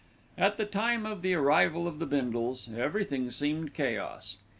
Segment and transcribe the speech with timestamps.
[0.35, 4.37] At the time of the arrival of the Bindles, everything seemed chaos.